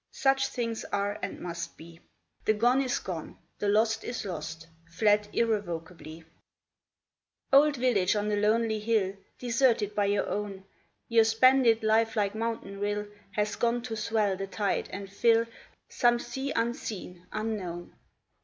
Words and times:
Such 0.13 0.47
things 0.47 0.83
are 0.85 1.19
and 1.21 1.39
must 1.39 1.77
be. 1.77 1.99
The 2.45 2.55
gone 2.55 2.81
is 2.81 2.97
gone, 2.97 3.37
the 3.59 3.67
lost 3.67 4.03
is 4.03 4.25
lost, 4.25 4.65
Fled 4.89 5.27
irrevocably. 5.31 6.23
THE 7.51 7.57
OLD 7.57 7.75
VILLAGE. 7.75 8.13
251 8.13 8.15
Old 8.15 8.15
village 8.15 8.15
on 8.15 8.27
the 8.27 8.47
lonely 8.47 8.79
hill, 8.79 9.15
Deserted 9.37 9.93
by 9.93 10.05
your 10.05 10.25
own, 10.27 10.65
Your 11.07 11.23
spended 11.23 11.83
lifelike 11.83 12.33
mountain 12.33 12.79
rill 12.79 13.05
Has 13.33 13.55
gone 13.55 13.83
to 13.83 13.95
swell 13.95 14.35
the 14.35 14.47
tide 14.47 14.89
and 14.91 15.07
fill 15.07 15.45
Some 15.87 16.17
sea 16.17 16.51
unseen, 16.55 17.27
unknown. 17.31 17.95